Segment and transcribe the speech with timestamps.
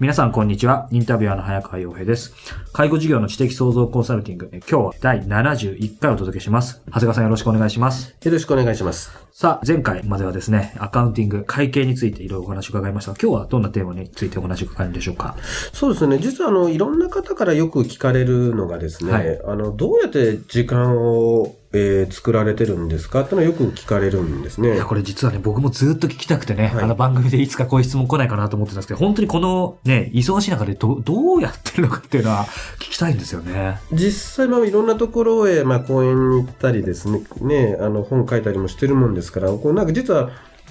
[0.00, 0.88] 皆さん、こんにちは。
[0.90, 2.34] インタビュアーの早川洋平です。
[2.72, 4.50] 介護事業の知的創造コンサルティング。
[4.52, 6.82] 今日は第71回お届けします。
[6.86, 8.16] 長谷川さんよろしくお願いします。
[8.20, 9.12] よろしくお願いします。
[9.36, 15.34] さあ、前回まではですね、アカウンティング、会計についていろいろお話を伺いましたが、今日はどんなテーマについてお話を伺えるんでしょうか？
[15.72, 16.18] そうですね。
[16.18, 24.84] 実は、あの、いろんな方からよく聞かれるのがですね、はいあの、どうやって時間を、えー作られてるんですかっていうのはよく聞かれるんですねいや、。
[24.84, 32.44] これ実はね、僕もずっと聞きたくてね、はいあの番組でいつかこういう質問来ないかなと思ってたんですけど、本当にこのね、忙しい中でどどうやってるのかっていうのは
[32.78, 33.80] 聞きたいんですよね。
[33.90, 40.30] 実際、まあ、いろんなところへ、まあ、講演に行ったりですね、ね、あの、本書いたりもしてるもんですから、こう、なんか実は、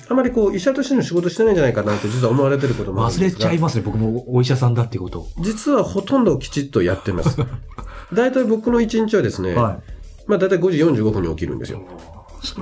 [0.09, 5.27] あまりこう、医者としての仕事してないんじゃないかなって実は思われてることも忘れちゃいますね、僕もお医者さんだっていうことを。
[5.39, 7.37] 実はほとんどきちっとやってます。
[8.13, 9.79] 大体僕の一日はですね、は
[10.27, 11.73] まあ、大体5時45分に起きるんですい。
[11.73, 11.81] よ。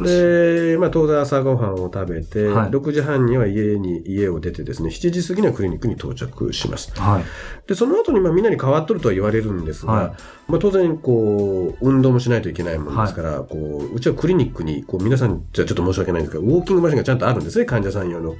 [0.03, 6.91] で、まあ、当然朝ごはんを食べて、はい6時半には家に、家を出てですね、7時過ぎにはクリニックに到着します。
[6.99, 7.23] はい。
[7.67, 10.11] で、その後にまあみんなに変わっとるとは言われるんですが、はい
[10.47, 18.35] まあ当然、こう、運動もしないといけないもんですから、こう、うちはクリニックに、こう、皆さんじゃちょっと申し訳ないんですけど、ウォーキングマシンがちゃんとあるんですね、患者さん用の。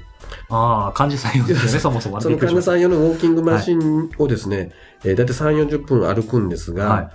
[0.49, 2.19] ああ、患者さん用ですよね、 そもそも。
[2.21, 4.71] その患者さん用のウォーキングマシンをですね、
[5.03, 7.09] えー、だいたい3、40分歩くんですが、はい。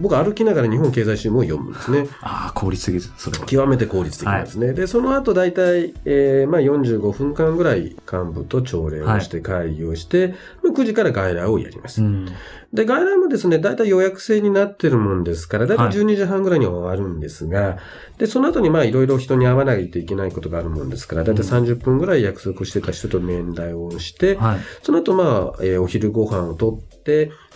[0.00, 2.08] 僕歩きながら日本経済新聞を読むんですね。
[2.20, 3.46] ああ、効率的です、それは。
[3.46, 4.72] 極めて効率的なんですね。
[4.72, 12.02] で、その後大体、えー、まあ45分間ぐらい幹部と朝礼をして会議をして、まあ9時から外来をやります。
[12.02, 12.26] うん。
[12.72, 17.78] で、外来もですね、大体予約制になってるもんですから、大体はい12時半ぐらいに終わるんですが、
[18.18, 24.58] で、その後にまあいろいろ人に会わないといけないことがあるもんですから、大体30分ぐらい約束してた人と面談をして、はい。
[24.82, 26.93] その後まあ、えーお昼ご飯をとって、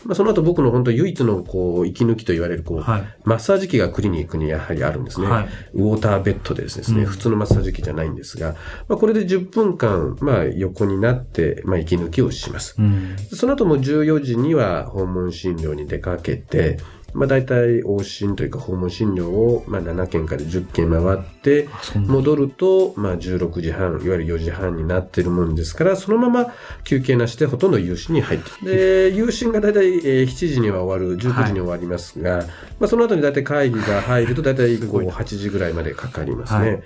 [0.05, 3.03] まあその後僕の本当唯一のこう、息抜きと言われるこう、はい。
[3.25, 5.27] マッサージ機がクリニックにやはりあるんですね。
[5.27, 8.55] はいウォーターベッドでですね、うん普通のマッサージ機じゃないんですが、
[8.89, 12.77] まあ、これで10分間、まあ、横になって、まあ、息抜きをします。
[12.79, 13.17] うん。
[13.33, 16.79] その後も14時には訪問診療に出かけて、
[17.15, 21.69] まあ、大体往診というか訪問診療を、まあ、7件から10件回って。
[21.95, 26.53] 戻ると、まあ、16時半、いわゆる4時半になってるもんですから、そのまま
[26.85, 29.11] 休憩なしでほとんど有診に入ってる。
[29.11, 32.45] で、有診が大体、えー7時には終わる、19時に終わりますが、
[32.79, 36.71] まあ、その後に大体会議が入ると大体こう8時ぐらいまでかかりますね。
[36.71, 36.83] はい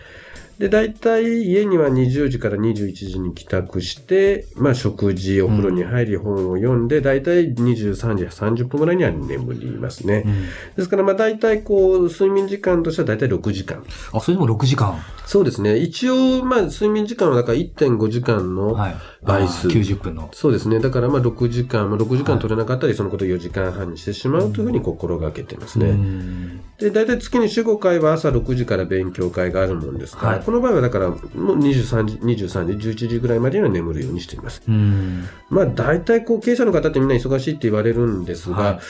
[0.63, 10.23] で、大体家には20時から21時に帰宅して、まあ食事、お風呂に入り本を読んで、大体23時30分ぐらいには眠りますね。
[10.25, 10.47] うん。
[10.77, 13.85] ですからまあ大体こう、睡眠時間としては大体6時間。
[14.13, 15.01] あ、それでも6時間。
[15.27, 15.79] そうですね。
[15.79, 18.95] 一応、まあ、睡眠時間はだから1.5時間のはい。
[19.25, 20.29] 倍数あー90分の。
[20.33, 20.79] そうですね。
[20.81, 25.87] だからまあ6時間、まあ、6時間取れなかったり、そのことを4時間半にしてしまうというふうに心がけてますね。
[25.87, 31.19] うんで、大体月に4、5回は朝6時から勉強会があるもんですから、はいこの場合はだからもう
[31.59, 34.63] 23時、23時、11時ぐらいまでには眠るようにしています。
[34.69, 35.27] うん。
[35.49, 38.81] まあ大体こう経営者の方ってみんな忙しいって言われるんですが、はい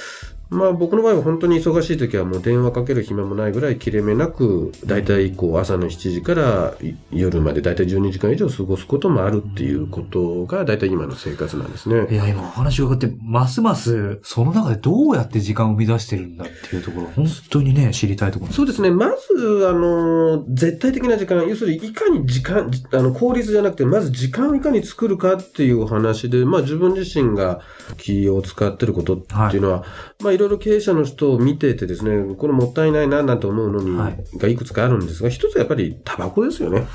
[0.52, 6.74] まあ僕の場合は本当に忙しい時はもう電話かける暇もないぐらい切れ目なく、大体こう朝の7時から
[7.10, 12.06] 夜まで大体12時間以上過ごすこともあるっていうことが大体今の生活なんですね。
[12.10, 18.56] いや、今お話を伺って、ますます、その中でどうやって時間を生み出してるんだっていうところ、本当にね、知りたいところです。
[18.56, 18.90] そうですね。
[18.90, 27.60] まず、あの、絶対的な時間、要するにいかに時間、あの、効率じゃなくて、まず時間をいかに作るかっていうお話で、まあ自分自身が
[27.96, 29.18] 気を使ってることっ
[29.50, 29.84] ていうのは、
[30.20, 36.86] まあいろいろ経営者の人を見ててですね、これもったいないななんて思うのに、はいがいくつかあるんですが、一つはやっぱりタバコですよね。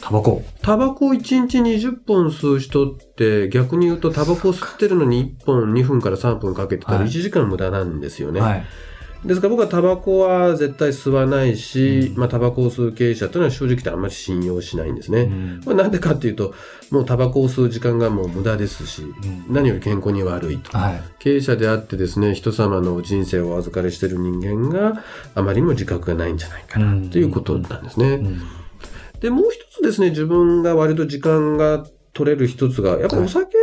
[0.00, 0.42] タバコ。
[0.62, 8.40] タバコを1日20本吸う人って、逆に言うとタバコを吸ってるのに1本2分から3分かけてたらはい1時間無駄なんですよね。
[8.40, 8.64] はい。
[9.24, 15.22] ですから僕はタバコは絶対吸わないし、うんまあタバコを吸う経営者というのは正直言ってあんまり信用しないんですね。
[15.22, 16.54] うんまあ、なんでかっていうと、
[16.90, 20.76] もうタバコを吸う時間がもう無駄ですし、うん何より健康に悪いと。
[20.76, 21.02] はい。
[21.18, 25.02] 経営者であってですね、人様の人生をお預かりしている人間が
[25.34, 28.06] あまりにも自覚がないんじゃないかなうんということなんですね。
[28.14, 28.40] うん
[29.20, 31.84] で、もう一つつですね、自分が割と時間が
[32.20, 33.56] 取れる一つが、やっぱお酒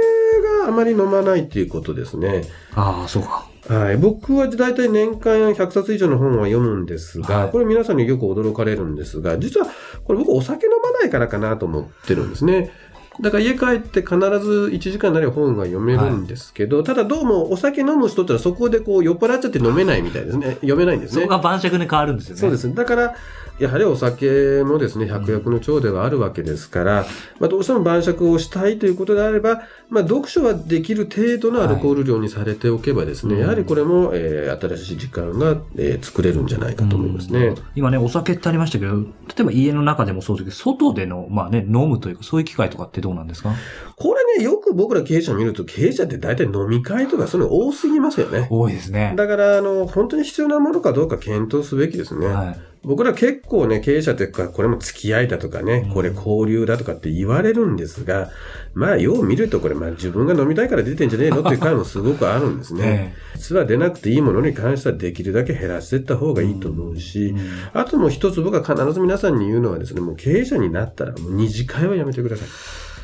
[0.61, 2.43] があまり飲まないっていうことですね。
[2.73, 3.47] ああ、そうか。
[3.69, 3.97] はい。
[3.97, 9.67] 僕は大体年間100冊以上の本は読むんですが、はいこれ皆さんによく驚かれるんですが、実は
[10.05, 12.71] これ僕お酒飲まないからかなと思ってるんですね。
[13.19, 20.55] だから家帰って必ず1時間なり本が読めるんですけど、ただどうもお酒飲む人ってのはそこでこう酔っ払っちゃって飲めないみたいですね。
[20.55, 21.33] 読めないんですねそこ。
[21.33, 22.41] が晩酌に変わるんですよね。
[22.41, 22.73] そうです。
[22.73, 23.15] だから、
[23.59, 27.05] やはりお酒もですね、百薬の長ではあるわけですから、
[27.39, 37.55] まあどうしても晩酌をしたいということであれば、まあ読書はできる程度のアルコール量にされておけばですね、はいやはりこれも、えー新しい時間が、えー作れるんじゃないかと思いますね。
[37.75, 39.03] 今ね、お酒ってありましたけど、例
[39.39, 43.53] えば家の中でもそうですけど、外での、まあね、飲むというか、そういう機会とかってどうなんですか？
[43.95, 48.47] これね、よく僕ら経営者見ると、経営者って大体飲み会とかそういうの多すぎますよね。
[48.49, 49.13] 多いですね。
[49.15, 52.27] だから、あの、本当に必要なものかどうか検討すべきですね。
[52.27, 52.59] はい。
[52.83, 58.29] 僕ら結構ね、経営者というか、これも付き合いだとかねうん、これ交流だとかって言われるんですが、
[58.75, 63.15] まあ、よう見るとこれ、まあ自分が飲みたいから出てんじゃねえのっていう回もすごくあるんですね。
[63.33, 67.39] え実は出なくていいものに関してはできるだけ減らしていった方がいいと思うえし、うん
[67.73, 72.47] あともう一つ僕は必ず皆さんに言うのはですね、もう経営者になったらもう二次会はやめてください。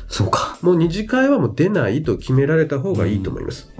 [0.08, 0.58] そうか。
[0.62, 3.72] もう二次会はもう出ないと決められた方がいいと思います。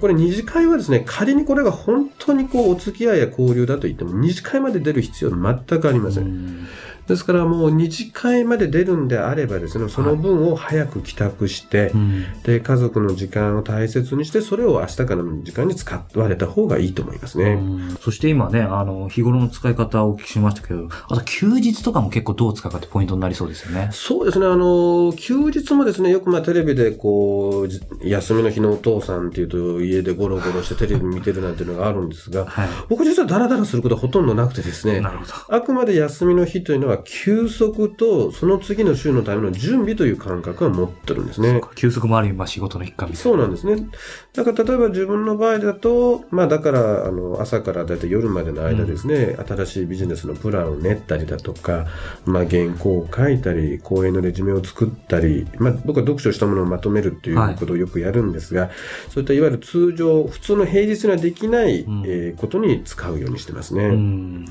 [0.00, 6.66] これ二次会はですね、仮にこれが本当にこうお付き合いや交流だと言っても二次会まで出る必要は全くありません。
[7.08, 17.58] うんですからもう二次会まで出るんであればですね、その分を早く帰宅して、うんで、家族の時間を大切にして、それを明日からの時間に使われた方がいいと思いますね。
[18.00, 23.88] そして今ね、あの、日頃の使い方をお聞きしましたけど、あと休日とかも結構どう使うかってポイントになりそうですよね。
[23.92, 32.68] そうですね、あの、休日もですね、よくまあテレビでこう、じ休みの日のお父さんっていうと家でゴロゴロしてテレビ見てるなんていうのがあるんですが、はい。
[32.88, 35.02] 僕実はダラダラすることはほとんどなくてですね。
[35.48, 41.60] あくまで休みの日というのは休息とその次の週のための準備という感覚は持ってるんですね。
[41.74, 43.88] 休息もある意味、まあ仕事の一環みたいそうなんですね。
[44.32, 51.86] だから例えば自分の場合だと、まあだから、あの、朝からだいたい夜までの間ですね、新しいビジネスのプランを練ったりだとか、
[52.24, 58.70] まあ原稿を書いたり、講演のレジュメを作ったり、まあ僕は読書したものをまとめるっていうことをよくやるんですが、
[59.10, 63.84] そういったいわゆる通常、普通の平日にはできない、うんえーことに使うようにしてますね。
[63.84, 64.46] うん。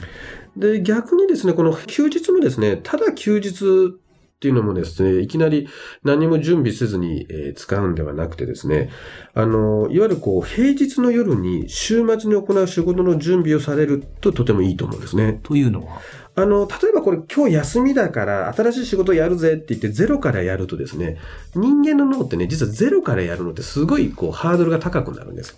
[0.57, 3.95] で、逆にですね、この休日もですね、ただ休日
[4.35, 5.67] っていうのもですね、いきなり
[6.03, 8.89] 何も準備せずに、えー使うんではなくてですね、
[9.33, 15.39] あの、いわゆるこう、平日の夜に週末に行う仕事の準備をされるととてもいいと思うんですね。
[15.43, 16.01] というのは、
[16.35, 21.17] あの、例えばこれ今日休みだから新しい仕事やるぜって言ってゼロからやるとですね、
[21.55, 25.55] 人間の脳ってね、実はゼロからやるのってすごいこう、ハードルが高くなるんです。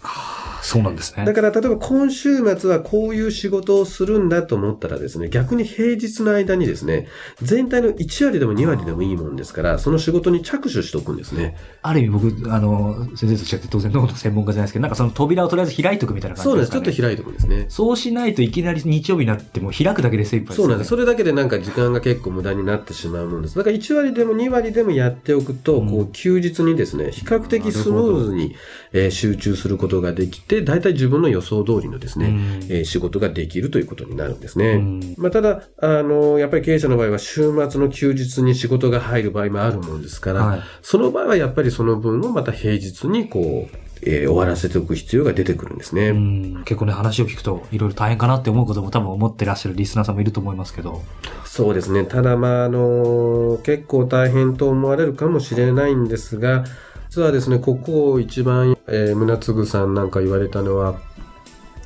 [0.67, 1.23] そうなんですね。
[1.23, 7.07] だから例えば今週末はこういう仕事をするんだと思ったらですね、逆に平日の間にですね、
[7.41, 11.55] 全体の1割でも2割でもいいもんですから、その仕事に着手しておくんですね。
[11.81, 16.71] ある意味僕、あの、先生と違って当然脳の専門家じゃないですけど、なんかその扉をとりあえず開いとくみたいな感そうなんです。
[16.71, 16.85] じですか、ね。
[16.85, 17.65] ちょっと開いておくんですね。
[17.69, 20.63] そうしないといきなり日曜日になっても開くだけで精一杯ですよね。
[20.63, 20.89] そうなんです。
[20.89, 23.55] それだけでなんか時間が結構無駄になってしまうもんです。
[23.55, 28.55] だから1割でも2割でもやっておくと、うんこう休日にですね、比較的スムーズに、
[28.91, 32.35] えー集中することができて、大体自分の予想通りのですね、うん
[32.69, 34.75] えー仕事ができるということになるんですうね。
[34.77, 46.09] んまあ、ただ、あの、やっぱり経営者の場合は週末の休日に仕事が入る場合もあるもんですから、はいその場合はやっぱりその分をまた平日にこう、えー終わらせておく必要が出てくるんですね。
[46.09, 51.01] うん結構ね、話を聞くと、いろいろ大変かなって思うことも多分思ってらっしゃるリスナーさんもいると思いますけど。
[51.45, 52.03] そうですね。
[52.05, 56.63] ただ、まあ、あの、結構大変と思われるかもしれないんですが、
[57.09, 60.99] 実はですね、ここを一番、えー、宗次さんなんか言われたのは、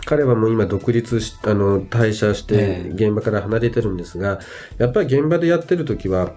[0.06, 2.90] 彼はもう今独立し、あの、退社してええ。
[2.90, 4.40] 現場から離れてるんですが、
[4.78, 6.34] やっぱり現場でやってる時は、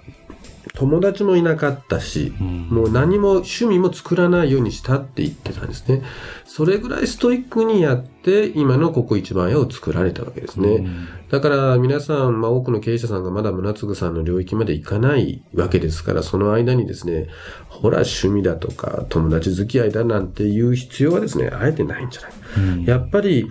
[0.75, 6.03] 友達もいなかったし、うんもう何も趣味も作らないようにしたって言ってたんですね。
[6.45, 10.69] それぐらいストイックにやって、今のここ一番屋を作られたわけですね。
[10.69, 17.27] うんだから皆さん、まあ、多くの経営者さんがまだ宗次さんの領域まで行かないわけですから、その間にですね、
[17.69, 22.39] ほら趣味だとか友達付き合いだなんていう必要はですね、あえてないんじゃないか。
[22.57, 23.49] うんやっぱり、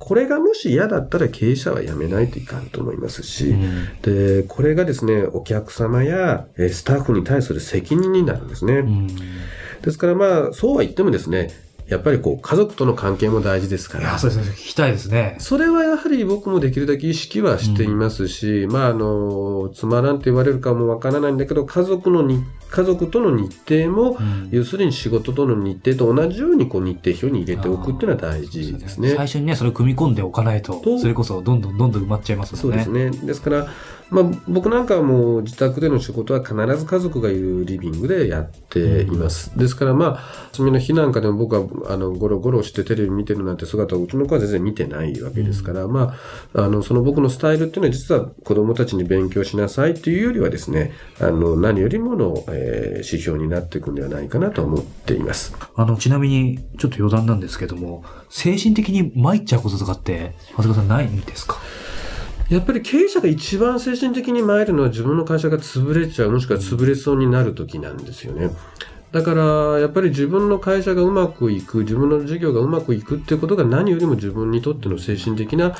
[0.00, 8.78] これがもし嫌だったら経営者は辞めないといかんと思いますし、うんで、これがですね、お客様やえースタッフに対する責任になるんですね。
[8.78, 9.06] うん
[9.82, 11.50] ですからまあ、そうは言ってもですね、
[11.90, 14.52] やっぱりこう、家族との関係も大事ですからそうですね。
[14.52, 15.36] 聞きたいですね。
[15.40, 29.10] それはやはり僕もできるだけ意識はしていますし、まああの、つまらんって言われるかもわからないんだけど、家族の日家族との日程も、うん要するに仕事との日程と同じようにこう日程表に入れておくっていうのは大事ですね。
[29.10, 32.84] 最初にね、それを組み込んでおかないと、とそれこそどんどんどんどん埋まっちゃいますもんね。
[32.84, 33.26] そうですね。
[33.26, 33.68] ですから、
[34.10, 39.56] まあ、僕なんかはもう自宅での仕事は必ず家族がいるリビングでやっています。
[39.58, 46.16] ですからまあ、休みの日なんかでも僕はあのゴロゴロしてテレビ見てるなんて姿をうちの子は全然見てないわけですから、ま
[46.54, 55.54] あ、あの、その僕のスタイルっていうのは実は子供たちに勉強しなさいっていうよりはですね、あの、何よりもの、えー指標になっていくんではないかなと思っています。
[55.74, 61.56] あの、ちなみに、ちょっと余談なんですけども、精神的に参っちゃうこととかって、長谷川さんないんですか？
[62.50, 68.50] やっぱり経営者が一番精神的に参るのは自分の会社が潰れちゃう、もしくは潰れそうになる時なんですよね。
[69.12, 75.74] だから、やっぱり自分の会社がうまくいく、自分の事業がうまくいくっていうことが何よりも自分にとっての精神的な、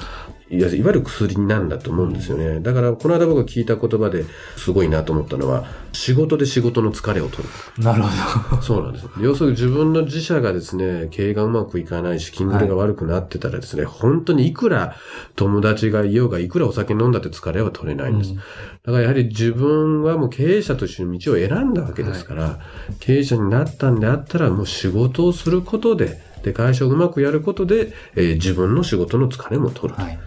[0.50, 2.58] いわゆる薬なんだと思うんですよね。
[2.58, 4.24] だから、この間僕が聞いた言葉で
[4.56, 7.84] すごいなと思ったのは、仕事で仕事の疲れを取る。
[7.84, 8.62] なるほど。
[8.62, 9.06] そうなんです。
[9.20, 14.96] 要するに自分の自社がですね、経営がうまくいかない、資金繰りが悪くなってたらですね、本当にいくら
[15.36, 18.32] 友達がいようが、いくらお酒飲んだって疲れは取れないんです。
[18.32, 18.40] うん
[18.82, 22.60] だからやはり自分はもう経営者としての道を選んだわけですから、
[22.98, 30.00] 経営者になったんであったらもう仕事をすることで、で、会社をうまくやることで、えー自分の仕事の疲れも取る。
[30.00, 30.18] はい。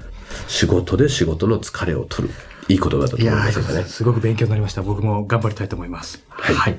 [0.48, 2.34] 仕事で仕事の疲れを取る。
[2.70, 3.84] いい言葉だと思いませんかね。
[3.84, 4.82] すごく勉強になりました。
[4.82, 6.24] 僕も頑張りたいと思います。
[6.30, 6.78] はい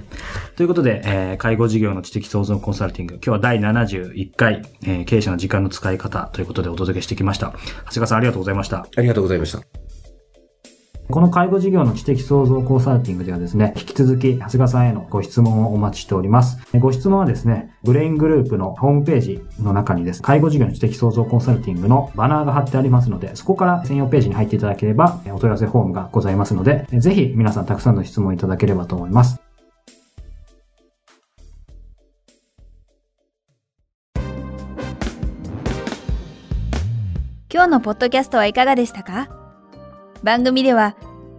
[0.57, 7.49] ということで、えー介護事業の知的創造コンサルティング、今日は第71回、えー経営者の時間の使い方ということでお届けしてきました。
[7.49, 8.87] 長谷川さんありがとうございました。
[8.97, 9.84] ありがとうございました。
[11.11, 16.59] この介護事業の知的創造コンサルティングではですね、引き続き長谷川さんへのご質問をお待ちしております。
[16.79, 29.41] ご質問はですね、ブレイングループのホームページの中にです、介護事業の知的創造コンサルティングのバナーが貼ってありますので、そこから専用ページに入っていただければ、お問い合わせフォームがございますので、ぜひ皆さんたくさんの質問いただければと思います。
[37.53, 39.44] 今日のポッドキャストはいかがでしたか？
[40.25, 40.97] 番組では、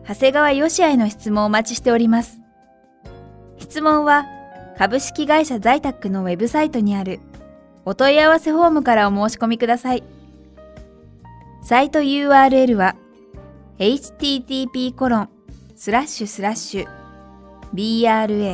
[0.08, 2.40] 長谷川よしあへの質問をお待ちしております。
[3.58, 4.28] 質問は、
[4.78, 7.20] 株式会社在宅のウェブサイトにある
[7.84, 10.04] お問い合わせフォームからお申し込みください。
[11.64, 12.96] サイト URL は
[13.80, 15.30] http コロン
[15.76, 16.88] スラッシュスラッシュ
[17.74, 18.48] bra-in-gr.com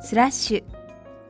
[0.00, 0.71] スラッシュ